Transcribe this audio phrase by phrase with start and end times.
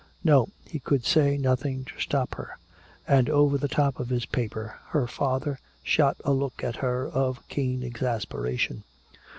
[0.23, 2.57] No, he could say nothing to stop her.
[3.07, 7.47] And over the top of his paper her father shot a look at her of
[7.49, 8.83] keen exasperation.